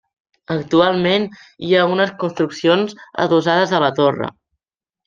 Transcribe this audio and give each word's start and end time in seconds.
Actualment 0.53 1.27
hi 1.67 1.75
ha 1.81 1.85
unes 1.97 2.15
construccions 2.25 2.99
adossades 3.27 3.79
a 3.83 3.87
la 3.87 3.97
torre. 4.03 4.37